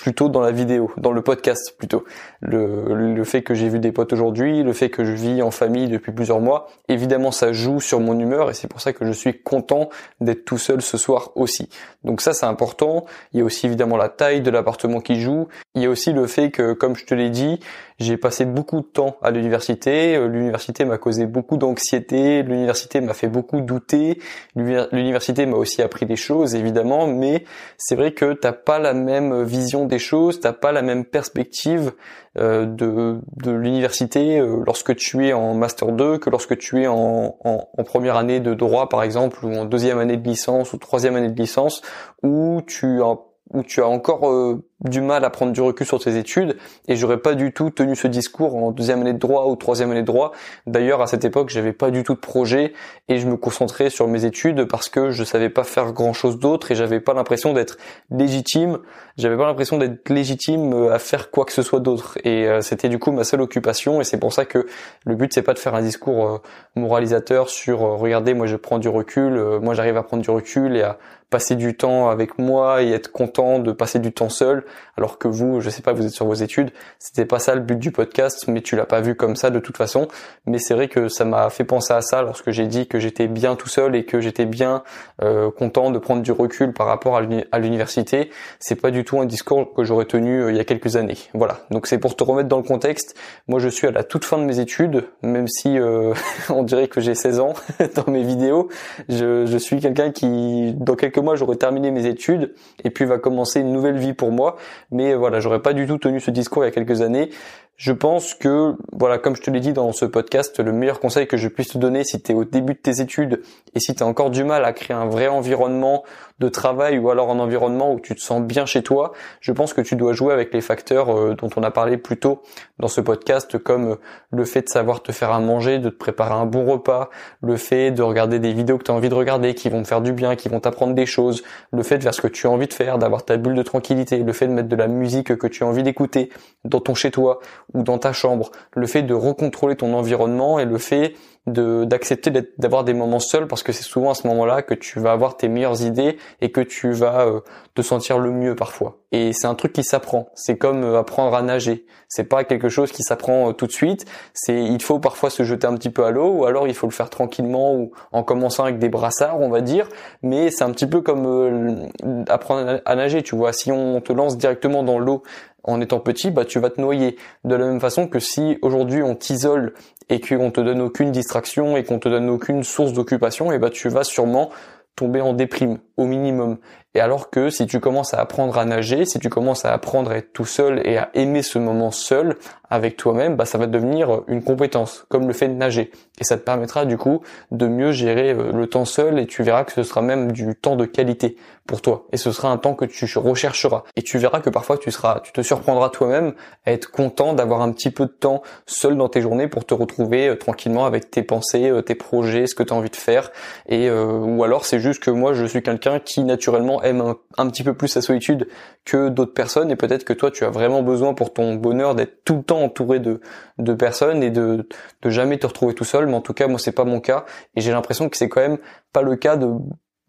plutôt 0.00 0.30
dans 0.30 0.40
la 0.40 0.50
vidéo, 0.50 0.90
dans 0.96 1.12
le 1.12 1.20
podcast 1.20 1.74
plutôt. 1.76 2.04
Le, 2.40 3.22
fait 3.24 3.42
que 3.42 3.54
j'ai 3.54 3.68
vu 3.68 3.78
des 3.78 3.92
potes 3.92 4.14
aujourd'hui, 4.14 4.62
le 4.62 4.72
fait 4.72 4.88
que 4.88 5.04
je 5.04 5.12
vis 5.12 5.42
en 5.42 5.50
famille 5.50 5.88
depuis 5.88 6.10
plusieurs 6.10 6.40
mois, 6.40 6.68
évidemment 6.88 7.30
ça 7.30 7.52
joue 7.52 7.80
sur 7.80 8.00
mon 8.00 8.18
humeur 8.18 8.50
et 8.50 8.54
c'est 8.54 8.66
pour 8.66 8.80
ça 8.80 8.94
que 8.94 9.04
je 9.04 9.12
suis 9.12 9.42
content 9.42 9.90
d'être 10.20 10.46
tout 10.46 10.56
seul 10.56 10.80
ce 10.80 10.96
soir 10.96 11.32
aussi. 11.34 11.68
Donc 12.04 12.20
ça 12.20 12.32
c'est 12.32 12.46
important. 12.46 13.04
Il 13.32 13.40
y 13.40 13.42
a 13.42 13.44
aussi 13.44 13.66
évidemment 13.66 13.96
la 13.96 14.08
taille 14.08 14.40
de 14.40 14.50
l'appartement 14.50 15.00
qui 15.00 15.20
joue. 15.20 15.48
Il 15.74 15.82
y 15.82 15.86
a 15.86 15.90
aussi 15.90 16.12
le 16.12 16.26
fait 16.26 16.50
que, 16.50 16.72
comme 16.72 16.96
je 16.96 17.04
te 17.04 17.14
l'ai 17.14 17.30
dit, 17.30 17.60
j'ai 17.98 18.16
passé 18.16 18.46
beaucoup 18.46 18.80
de 18.80 18.86
temps 18.86 19.16
à 19.22 19.30
l'université. 19.30 20.16
Euh, 20.16 20.26
l'université 20.26 20.86
m'a 20.86 20.96
causé 20.96 21.26
beaucoup 21.26 21.58
d'anxiété. 21.58 22.42
L'université 22.42 23.02
m'a 23.02 23.12
fait 23.12 23.28
beaucoup 23.28 23.60
douter. 23.60 24.18
L'université 24.56 25.44
m'a 25.44 25.56
aussi 25.56 25.82
appris 25.82 26.06
des 26.06 26.16
choses, 26.16 26.54
évidemment. 26.54 27.06
Mais 27.06 27.44
c'est 27.76 27.96
vrai 27.96 28.12
que 28.12 28.32
t'as 28.32 28.52
pas 28.52 28.78
la 28.78 28.94
même 28.94 29.42
vision 29.42 29.84
des 29.84 29.98
choses, 29.98 30.40
t'as 30.40 30.54
pas 30.54 30.72
la 30.72 30.82
même 30.82 31.04
perspective 31.04 31.92
de, 32.40 33.20
de 33.36 33.50
l'université 33.50 34.38
euh, 34.38 34.62
lorsque 34.64 34.96
tu 34.96 35.26
es 35.26 35.32
en 35.32 35.54
master 35.54 35.92
2 35.92 36.18
que 36.18 36.30
lorsque 36.30 36.56
tu 36.58 36.82
es 36.82 36.86
en, 36.86 37.36
en, 37.44 37.68
en, 37.76 37.84
première 37.84 38.16
année 38.16 38.40
de 38.40 38.54
droit 38.54 38.88
par 38.88 39.02
exemple 39.02 39.44
ou 39.44 39.54
en 39.54 39.64
deuxième 39.64 39.98
année 39.98 40.16
de 40.16 40.26
licence 40.26 40.72
ou 40.72 40.78
troisième 40.78 41.16
année 41.16 41.28
de 41.28 41.40
licence 41.40 41.82
où 42.22 42.62
tu 42.66 43.02
as 43.02 43.16
où 43.52 43.62
tu 43.62 43.82
as 43.82 43.88
encore 43.88 44.30
euh, 44.30 44.64
du 44.84 45.00
mal 45.00 45.24
à 45.24 45.30
prendre 45.30 45.52
du 45.52 45.60
recul 45.60 45.86
sur 45.86 46.00
tes 46.00 46.16
études 46.16 46.56
et 46.88 46.96
j'aurais 46.96 47.18
pas 47.18 47.34
du 47.34 47.52
tout 47.52 47.70
tenu 47.70 47.94
ce 47.94 48.06
discours 48.06 48.56
en 48.56 48.70
deuxième 48.70 49.02
année 49.02 49.12
de 49.12 49.18
droit 49.18 49.46
ou 49.46 49.56
troisième 49.56 49.90
année 49.90 50.00
de 50.00 50.06
droit. 50.06 50.32
D'ailleurs, 50.66 51.02
à 51.02 51.06
cette 51.06 51.24
époque, 51.24 51.50
j'avais 51.50 51.72
pas 51.72 51.90
du 51.90 52.02
tout 52.02 52.14
de 52.14 52.20
projet 52.20 52.72
et 53.08 53.18
je 53.18 53.26
me 53.26 53.36
concentrais 53.36 53.90
sur 53.90 54.08
mes 54.08 54.24
études 54.24 54.64
parce 54.64 54.88
que 54.88 55.10
je 55.10 55.22
savais 55.24 55.50
pas 55.50 55.64
faire 55.64 55.92
grand 55.92 56.12
chose 56.12 56.38
d'autre 56.38 56.70
et 56.70 56.74
j'avais 56.74 57.00
pas 57.00 57.12
l'impression 57.12 57.52
d'être 57.52 57.76
légitime. 58.10 58.78
J'avais 59.18 59.36
pas 59.36 59.46
l'impression 59.46 59.76
d'être 59.76 60.08
légitime 60.08 60.72
euh, 60.72 60.94
à 60.94 60.98
faire 60.98 61.30
quoi 61.30 61.44
que 61.44 61.52
ce 61.52 61.62
soit 61.62 61.80
d'autre 61.80 62.18
et 62.24 62.48
euh, 62.48 62.62
c'était 62.62 62.88
du 62.88 62.98
coup 62.98 63.12
ma 63.12 63.24
seule 63.24 63.42
occupation 63.42 64.00
et 64.00 64.04
c'est 64.04 64.18
pour 64.18 64.32
ça 64.32 64.46
que 64.46 64.66
le 65.04 65.14
but 65.14 65.32
c'est 65.34 65.42
pas 65.42 65.52
de 65.52 65.58
faire 65.58 65.74
un 65.74 65.82
discours 65.82 66.40
moralisateur 66.74 67.50
sur 67.50 67.80
regardez, 67.80 68.32
moi 68.32 68.46
je 68.46 68.56
prends 68.56 68.78
du 68.78 68.88
recul, 68.88 69.58
moi 69.60 69.74
j'arrive 69.74 69.96
à 69.96 70.02
prendre 70.02 70.22
du 70.22 70.30
recul 70.30 70.76
et 70.76 70.82
à 70.82 70.98
passer 71.30 71.54
du 71.54 71.76
temps 71.76 72.10
avec 72.10 72.38
moi 72.38 72.82
et 72.82 72.90
être 72.90 73.10
content 73.10 73.60
de 73.60 73.72
passer 73.72 74.00
du 74.00 74.12
temps 74.12 74.28
seul, 74.28 74.64
alors 74.96 75.18
que 75.18 75.28
vous, 75.28 75.60
je 75.60 75.70
sais 75.70 75.82
pas, 75.82 75.92
vous 75.92 76.04
êtes 76.04 76.12
sur 76.12 76.26
vos 76.26 76.34
études. 76.34 76.70
C'était 76.98 77.24
pas 77.24 77.38
ça 77.38 77.54
le 77.54 77.60
but 77.60 77.78
du 77.78 77.92
podcast, 77.92 78.46
mais 78.48 78.60
tu 78.60 78.76
l'as 78.76 78.86
pas 78.86 79.00
vu 79.00 79.14
comme 79.14 79.36
ça 79.36 79.50
de 79.50 79.58
toute 79.58 79.76
façon. 79.76 80.08
Mais 80.46 80.58
c'est 80.58 80.74
vrai 80.74 80.88
que 80.88 81.08
ça 81.08 81.24
m'a 81.24 81.48
fait 81.50 81.64
penser 81.64 81.92
à 81.92 82.00
ça 82.02 82.22
lorsque 82.22 82.50
j'ai 82.50 82.66
dit 82.66 82.86
que 82.86 82.98
j'étais 82.98 83.28
bien 83.28 83.56
tout 83.56 83.68
seul 83.68 83.94
et 83.96 84.04
que 84.04 84.20
j'étais 84.20 84.46
bien 84.46 84.82
euh, 85.22 85.50
content 85.50 85.90
de 85.90 85.98
prendre 85.98 86.22
du 86.22 86.32
recul 86.32 86.72
par 86.72 86.86
rapport 86.86 87.16
à 87.16 87.58
l'université. 87.58 88.30
C'est 88.58 88.76
pas 88.76 88.90
du 88.90 89.04
tout 89.04 89.20
un 89.20 89.26
discours 89.26 89.72
que 89.74 89.84
j'aurais 89.84 90.06
tenu 90.06 90.42
euh, 90.42 90.50
il 90.50 90.56
y 90.56 90.60
a 90.60 90.64
quelques 90.64 90.96
années. 90.96 91.18
Voilà. 91.34 91.60
Donc 91.70 91.86
c'est 91.86 91.98
pour 91.98 92.16
te 92.16 92.24
remettre 92.24 92.48
dans 92.48 92.58
le 92.58 92.62
contexte. 92.62 93.16
Moi, 93.48 93.60
je 93.60 93.68
suis 93.68 93.86
à 93.86 93.90
la 93.90 94.04
toute 94.04 94.24
fin 94.24 94.38
de 94.38 94.44
mes 94.44 94.58
études, 94.58 95.04
même 95.22 95.48
si 95.48 95.78
euh, 95.78 96.12
on 96.48 96.62
dirait 96.62 96.88
que 96.88 97.00
j'ai 97.00 97.14
16 97.14 97.40
ans 97.40 97.54
dans 97.94 98.10
mes 98.10 98.22
vidéos. 98.22 98.68
Je, 99.08 99.46
je 99.46 99.58
suis 99.58 99.80
quelqu'un 99.80 100.10
qui, 100.10 100.74
dans 100.74 100.96
quelques 100.96 101.18
moi 101.18 101.36
j'aurais 101.36 101.56
terminé 101.56 101.90
mes 101.90 102.06
études 102.06 102.54
et 102.84 102.90
puis 102.90 103.04
va 103.04 103.18
commencer 103.18 103.60
une 103.60 103.72
nouvelle 103.72 103.98
vie 103.98 104.12
pour 104.12 104.32
moi. 104.32 104.56
Mais 104.90 105.14
voilà, 105.14 105.40
j'aurais 105.40 105.62
pas 105.62 105.72
du 105.72 105.86
tout 105.86 105.98
tenu 105.98 106.20
ce 106.20 106.30
discours 106.30 106.64
il 106.64 106.66
y 106.66 106.68
a 106.68 106.72
quelques 106.72 107.00
années. 107.00 107.30
Je 107.80 107.92
pense 107.92 108.34
que, 108.34 108.74
voilà, 108.92 109.16
comme 109.16 109.34
je 109.34 109.40
te 109.40 109.50
l'ai 109.50 109.60
dit 109.60 109.72
dans 109.72 109.90
ce 109.92 110.04
podcast, 110.04 110.60
le 110.60 110.70
meilleur 110.70 111.00
conseil 111.00 111.26
que 111.26 111.38
je 111.38 111.48
puisse 111.48 111.68
te 111.68 111.78
donner 111.78 112.04
si 112.04 112.20
tu 112.20 112.32
es 112.32 112.34
au 112.34 112.44
début 112.44 112.74
de 112.74 112.78
tes 112.78 113.00
études 113.00 113.40
et 113.74 113.80
si 113.80 113.94
tu 113.94 114.02
as 114.02 114.06
encore 114.06 114.28
du 114.28 114.44
mal 114.44 114.66
à 114.66 114.74
créer 114.74 114.94
un 114.94 115.06
vrai 115.06 115.28
environnement 115.28 116.04
de 116.40 116.50
travail 116.50 116.98
ou 116.98 117.08
alors 117.08 117.30
un 117.30 117.38
environnement 117.38 117.90
où 117.94 117.98
tu 117.98 118.14
te 118.14 118.20
sens 118.20 118.42
bien 118.42 118.66
chez 118.66 118.82
toi, 118.82 119.12
je 119.40 119.52
pense 119.52 119.72
que 119.72 119.80
tu 119.80 119.96
dois 119.96 120.12
jouer 120.12 120.34
avec 120.34 120.52
les 120.52 120.60
facteurs 120.60 121.08
euh, 121.16 121.34
dont 121.34 121.48
on 121.56 121.62
a 121.62 121.70
parlé 121.70 121.96
plus 121.96 122.18
tôt 122.18 122.42
dans 122.78 122.88
ce 122.88 123.00
podcast, 123.00 123.56
comme 123.56 123.92
euh, 123.92 123.96
le 124.30 124.44
fait 124.44 124.60
de 124.60 124.68
savoir 124.68 125.02
te 125.02 125.10
faire 125.10 125.32
à 125.32 125.40
manger, 125.40 125.78
de 125.78 125.88
te 125.88 125.96
préparer 125.96 126.34
un 126.34 126.44
bon 126.44 126.66
repas, 126.66 127.08
le 127.42 127.56
fait 127.56 127.92
de 127.92 128.02
regarder 128.02 128.38
des 128.40 128.52
vidéos 128.52 128.76
que 128.76 128.84
tu 128.84 128.90
as 128.90 128.94
envie 128.94 129.08
de 129.08 129.14
regarder, 129.14 129.54
qui 129.54 129.70
vont 129.70 129.82
te 129.82 129.88
faire 129.88 130.02
du 130.02 130.12
bien, 130.12 130.36
qui 130.36 130.50
vont 130.50 130.60
t'apprendre 130.60 130.92
des 130.92 131.06
choses, 131.06 131.42
le 131.72 131.82
fait 131.82 131.96
de 131.96 132.02
faire 132.02 132.14
ce 132.14 132.20
que 132.20 132.28
tu 132.28 132.46
as 132.46 132.50
envie 132.50 132.66
de 132.66 132.74
faire, 132.74 132.98
d'avoir 132.98 133.24
ta 133.24 133.38
bulle 133.38 133.54
de 133.54 133.62
tranquillité, 133.62 134.18
le 134.18 134.32
fait 134.34 134.46
de 134.46 134.52
mettre 134.52 134.68
de 134.68 134.76
la 134.76 134.86
musique 134.86 135.34
que 135.34 135.46
tu 135.46 135.64
as 135.64 135.66
envie 135.66 135.82
d'écouter 135.82 136.28
dans 136.66 136.80
ton 136.80 136.94
chez 136.94 137.10
toi 137.10 137.40
ou 137.74 137.82
dans 137.82 137.98
ta 137.98 138.12
chambre, 138.12 138.50
le 138.74 138.86
fait 138.86 139.02
de 139.02 139.14
recontrôler 139.14 139.76
ton 139.76 139.94
environnement 139.94 140.58
et 140.58 140.64
le 140.64 140.78
fait 140.78 141.14
de 141.46 141.84
d'accepter 141.84 142.30
d'avoir 142.58 142.84
des 142.84 142.92
moments 142.92 143.18
seuls 143.18 143.46
parce 143.46 143.62
que 143.62 143.72
c'est 143.72 143.82
souvent 143.82 144.10
à 144.10 144.14
ce 144.14 144.26
moment-là 144.28 144.62
que 144.62 144.74
tu 144.74 145.00
vas 145.00 145.12
avoir 145.12 145.36
tes 145.36 145.48
meilleures 145.48 145.82
idées 145.82 146.18
et 146.40 146.52
que 146.52 146.60
tu 146.60 146.92
vas 146.92 147.26
euh, 147.26 147.40
te 147.74 147.82
sentir 147.82 148.18
le 148.18 148.30
mieux 148.30 148.54
parfois. 148.54 148.98
Et 149.12 149.32
c'est 149.32 149.46
un 149.46 149.54
truc 149.54 149.72
qui 149.72 149.82
s'apprend. 149.82 150.28
C'est 150.34 150.58
comme 150.58 150.84
euh, 150.84 150.98
apprendre 150.98 151.34
à 151.34 151.42
nager. 151.42 151.86
C'est 152.08 152.24
pas 152.24 152.44
quelque 152.44 152.68
chose 152.68 152.92
qui 152.92 153.02
s'apprend 153.02 153.48
euh, 153.48 153.52
tout 153.52 153.66
de 153.66 153.72
suite. 153.72 154.04
C'est 154.34 154.62
il 154.62 154.82
faut 154.82 154.98
parfois 154.98 155.30
se 155.30 155.42
jeter 155.42 155.66
un 155.66 155.74
petit 155.74 155.88
peu 155.88 156.04
à 156.04 156.10
l'eau 156.10 156.30
ou 156.30 156.44
alors 156.44 156.68
il 156.68 156.74
faut 156.74 156.86
le 156.86 156.92
faire 156.92 157.08
tranquillement 157.08 157.74
ou 157.74 157.90
en 158.12 158.22
commençant 158.22 158.64
avec 158.64 158.78
des 158.78 158.90
brassards, 158.90 159.40
on 159.40 159.48
va 159.48 159.62
dire. 159.62 159.88
Mais 160.22 160.50
c'est 160.50 160.64
un 160.64 160.70
petit 160.70 160.86
peu 160.86 161.00
comme 161.00 161.88
apprendre 162.28 162.80
à 162.84 162.94
nager. 162.96 163.22
Tu 163.22 163.34
vois, 163.34 163.54
si 163.54 163.72
on 163.72 164.00
te 164.02 164.12
lance 164.12 164.36
directement 164.36 164.82
dans 164.82 164.98
l'eau 164.98 165.22
en 165.64 165.80
étant 165.80 166.00
petit, 166.00 166.30
bah 166.30 166.44
tu 166.44 166.58
vas 166.58 166.70
te 166.70 166.80
noyer. 166.80 167.16
De 167.44 167.54
la 167.54 167.66
même 167.66 167.80
façon 167.80 168.06
que 168.08 168.18
si 168.18 168.58
aujourd'hui 168.62 169.02
on 169.02 169.14
t'isole 169.14 169.74
et 170.08 170.20
qu'on 170.20 170.50
te 170.50 170.60
donne 170.60 170.80
aucune 170.80 171.12
distraction 171.12 171.76
et 171.76 171.84
qu'on 171.84 171.98
te 171.98 172.08
donne 172.08 172.28
aucune 172.30 172.64
source 172.64 172.92
d'occupation, 172.92 173.52
et 173.52 173.58
bah 173.58 173.70
tu 173.70 173.88
vas 173.88 174.04
sûrement 174.04 174.50
tomber 174.96 175.20
en 175.20 175.32
déprime 175.32 175.78
au 176.00 176.06
minimum. 176.06 176.58
Et 176.94 177.00
alors 177.00 177.30
que 177.30 177.50
si 177.50 177.66
tu 177.66 177.78
commences 177.78 178.14
à 178.14 178.20
apprendre 178.20 178.58
à 178.58 178.64
nager, 178.64 179.04
si 179.04 179.20
tu 179.20 179.28
commences 179.28 179.64
à 179.64 179.72
apprendre 179.72 180.10
à 180.10 180.16
être 180.16 180.32
tout 180.32 180.44
seul 180.44 180.82
et 180.84 180.96
à 180.96 181.10
aimer 181.14 181.42
ce 181.42 181.58
moment 181.58 181.92
seul 181.92 182.36
avec 182.68 182.96
toi-même, 182.96 183.36
bah 183.36 183.44
ça 183.44 183.58
va 183.58 183.66
devenir 183.66 184.22
une 184.28 184.42
compétence, 184.42 185.04
comme 185.08 185.26
le 185.26 185.32
fait 185.32 185.48
de 185.48 185.54
nager. 185.54 185.90
Et 186.20 186.24
ça 186.24 186.36
te 186.36 186.42
permettra 186.42 186.84
du 186.84 186.96
coup 186.96 187.20
de 187.50 187.66
mieux 187.66 187.92
gérer 187.92 188.30
euh, 188.32 188.52
le 188.52 188.66
temps 188.68 188.84
seul 188.84 189.18
et 189.18 189.26
tu 189.26 189.42
verras 189.42 189.64
que 189.64 189.72
ce 189.72 189.82
sera 189.82 190.02
même 190.02 190.32
du 190.32 190.54
temps 190.54 190.76
de 190.76 190.84
qualité 190.84 191.36
pour 191.66 191.82
toi. 191.82 192.06
Et 192.12 192.16
ce 192.16 192.30
sera 192.30 192.50
un 192.50 192.58
temps 192.58 192.74
que 192.74 192.84
tu 192.84 193.06
rechercheras. 193.18 193.84
Et 193.96 194.02
tu 194.02 194.18
verras 194.18 194.40
que 194.40 194.50
parfois 194.50 194.78
tu 194.78 194.90
seras, 194.90 195.20
tu 195.20 195.32
te 195.32 195.42
surprendras 195.42 195.90
toi-même 195.90 196.34
à 196.64 196.72
être 196.72 196.90
content 196.90 197.34
d'avoir 197.34 197.62
un 197.62 197.72
petit 197.72 197.90
peu 197.90 198.06
de 198.06 198.10
temps 198.10 198.42
seul 198.66 198.96
dans 198.96 199.08
tes 199.08 199.20
journées 199.20 199.48
pour 199.48 199.64
te 199.64 199.74
retrouver 199.74 200.28
euh, 200.28 200.36
tranquillement 200.36 200.86
avec 200.86 201.10
tes 201.10 201.22
pensées, 201.22 201.70
euh, 201.70 201.82
tes 201.82 201.96
projets, 201.96 202.46
ce 202.46 202.54
que 202.54 202.62
tu 202.62 202.72
as 202.72 202.76
envie 202.76 202.90
de 202.90 202.96
faire. 202.96 203.30
Et 203.68 203.90
ou 203.90 204.44
alors 204.44 204.64
c'est 204.64 204.78
juste 204.80 205.02
que 205.02 205.10
moi 205.10 205.34
je 205.34 205.44
suis 205.44 205.62
quelqu'un 205.62 205.89
qui 205.98 206.22
naturellement 206.22 206.82
aime 206.82 207.14
un, 207.36 207.50
petit 207.50 207.64
peu 207.64 207.74
plus 207.74 207.88
sa 207.88 208.02
solitude 208.02 208.46
que 208.84 209.08
d'autres 209.08 209.34
personnes. 209.34 209.70
Et 209.70 209.76
peut-être 209.76 210.04
que 210.04 210.12
toi 210.12 210.30
tu 210.30 210.44
as 210.44 210.50
vraiment 210.50 210.82
besoin 210.82 211.14
pour 211.14 211.32
ton 211.32 211.54
bonheur 211.54 211.94
d'être 211.94 212.24
tout 212.24 212.36
le 212.36 212.42
temps 212.42 212.62
entouré 212.62 213.00
de, 213.00 213.20
de 213.58 213.74
personnes 213.74 214.22
et 214.22 214.30
de, 214.30 214.68
de 215.02 215.10
jamais 215.10 215.38
te 215.38 215.46
retrouver 215.46 215.74
tout 215.74 215.84
seul. 215.84 216.06
Mais 216.06 216.14
en 216.14 216.20
tout 216.20 216.34
cas 216.34 216.46
moi 216.46 216.58
c'est 216.58 216.72
pas 216.72 216.84
mon 216.84 217.00
cas. 217.00 217.24
Et 217.56 217.60
j'ai 217.60 217.72
l'impression 217.72 218.08
que 218.08 218.16
c'est 218.16 218.28
quand 218.28 218.40
même 218.40 218.58
pas 218.92 219.02
le 219.02 219.16
cas 219.16 219.36
de 219.36 219.48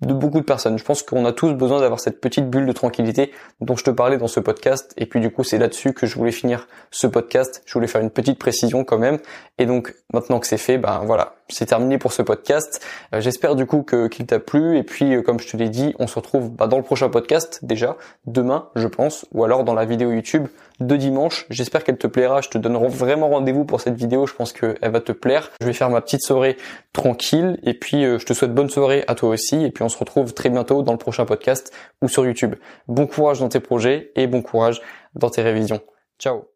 de 0.02 0.14
beaucoup 0.14 0.40
de 0.40 0.46
personnes. 0.46 0.78
Je 0.78 0.84
pense 0.84 1.04
qu'on 1.04 1.26
a 1.26 1.34
tous 1.34 1.54
besoin 1.54 1.80
d'avoir 1.80 2.00
cette 2.00 2.20
petite 2.20 2.50
bulle 2.50 2.66
de 2.66 2.72
tranquillité 2.72 3.32
dont 3.60 3.76
je 3.76 3.84
te 3.84 3.92
parlais 3.92 4.18
dans 4.18 4.28
ce 4.28 4.40
podcast. 4.40 4.94
Et 4.98 5.06
puis 5.06 5.20
du 5.20 5.32
coup, 5.32 5.44
c'est 5.44 5.58
là-dessus 5.58 5.94
que 5.94 6.08
je 6.08 6.16
voulais 6.16 6.32
finir 6.32 6.68
ce 6.90 7.08
podcast. 7.08 7.62
Je 7.66 7.74
voulais 7.74 7.88
faire 7.88 8.02
une 8.02 8.10
petite 8.10 8.40
précision 8.40 8.84
quand 8.84 8.98
même. 8.98 9.20
Et 9.58 9.66
donc, 9.66 9.94
maintenant 10.14 10.40
que 10.40 10.48
c'est 10.48 10.58
fait, 10.58 10.78
ben 10.78 11.02
voilà, 11.06 11.36
c'est 11.50 11.68
terminé 11.68 11.98
pour 11.98 12.14
ce 12.14 12.22
podcast. 12.22 12.84
Euh, 13.14 13.22
j'espère 13.22 13.56
du 13.56 13.66
coup 13.66 13.84
qu'il 13.84 14.26
t'a 14.26 14.40
plu. 14.40 14.78
Et 14.78 14.84
puis, 14.84 15.16
euh, 15.16 15.22
comme 15.22 15.40
je 15.40 15.48
te 15.48 15.58
l'ai 15.58 15.70
dit, 15.70 15.94
on 16.00 16.08
se 16.08 16.16
retrouve 16.16 16.50
bah, 16.50 16.68
dans 16.68 16.78
le 16.78 16.84
prochain 16.84 17.10
podcast 17.10 17.60
déjà 17.62 17.98
demain, 18.26 18.70
je 18.76 18.88
pense, 18.88 19.26
ou 19.34 19.44
alors 19.44 19.64
dans 19.64 19.74
la 19.74 19.86
vidéo 19.86 20.12
YouTube 20.12 20.48
de 20.80 20.96
dimanche. 20.96 21.46
J'espère 21.50 21.84
qu'elle 21.84 21.98
te 21.98 22.08
plaira. 22.08 22.42
Je 22.42 22.50
te 22.50 22.58
donnerai 22.58 22.88
vraiment 22.88 23.30
rendez-vous 23.30 23.66
pour 23.66 23.82
cette 23.82 23.96
vidéo. 23.96 24.26
Je 24.26 24.34
pense 24.34 24.52
qu'elle 24.52 24.78
va 24.82 25.00
te 25.00 25.12
plaire. 25.12 25.52
Je 25.62 25.68
vais 25.68 25.74
faire 25.74 25.90
ma 25.90 26.02
petite 26.02 26.24
soirée 26.24 26.58
tranquille. 26.94 27.60
Et 27.64 27.74
puis, 27.74 28.04
euh, 28.04 28.18
je 28.18 28.26
te 28.26 28.34
souhaite 28.34 28.54
bonne 28.54 28.70
soirée 28.70 29.04
à 29.08 29.16
toi 29.16 29.30
aussi. 29.30 29.64
Et 29.64 29.72
puis, 29.72 29.84
on 29.84 29.90
se 29.92 29.98
retrouve 29.98 30.34
très 30.34 30.50
bientôt 30.50 30.82
dans 30.82 30.94
le 30.94 30.98
prochain 30.98 31.26
podcast 31.26 31.72
ou 32.02 32.08
sur 32.08 32.26
YouTube. 32.26 32.56
Bon 32.88 33.06
courage 33.06 33.40
dans 33.40 33.50
tes 33.50 33.60
projets 33.60 34.12
et 34.16 34.28
bon 34.28 34.42
courage 34.42 34.82
dans 35.16 35.30
tes 35.30 35.42
révisions. 35.42 35.82
Ciao 36.18 36.51